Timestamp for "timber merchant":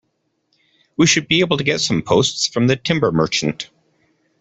2.75-3.69